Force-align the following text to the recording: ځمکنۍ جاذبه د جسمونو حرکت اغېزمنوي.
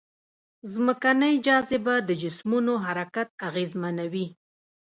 ځمکنۍ 0.73 1.35
جاذبه 1.45 1.95
د 2.07 2.09
جسمونو 2.21 2.73
حرکت 2.85 3.29
اغېزمنوي. 3.47 4.27